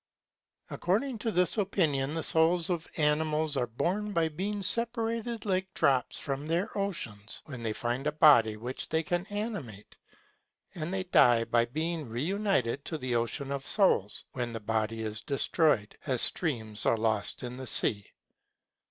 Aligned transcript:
According 0.71 1.19
to 1.19 1.31
this 1.31 1.59
opinion 1.59 2.15
the 2.15 2.23
souls 2.23 2.71
of 2.71 2.87
animals 2.97 3.55
are 3.55 3.67
born 3.67 4.13
by 4.13 4.29
being 4.29 4.63
separated 4.63 5.45
like 5.45 5.71
drops 5.75 6.17
from 6.17 6.47
their 6.47 6.75
ocean, 6.75 7.19
when 7.45 7.61
they 7.61 7.71
find 7.71 8.07
a 8.07 8.11
body 8.11 8.57
which 8.57 8.89
they 8.89 9.03
can 9.03 9.27
animate; 9.27 9.95
and 10.73 10.91
they 10.91 11.03
die 11.03 11.43
by 11.43 11.65
being 11.65 12.09
reunited 12.09 12.83
to 12.85 12.97
the 12.97 13.13
ocean 13.13 13.51
of 13.51 13.63
souls 13.67 14.23
when 14.33 14.53
the 14.53 14.59
body 14.59 15.03
is 15.03 15.21
destroyed, 15.21 15.95
as 16.07 16.23
streams 16.23 16.87
are 16.87 16.97
lost 16.97 17.43
in 17.43 17.57
the 17.57 17.67
sea. 17.67 18.07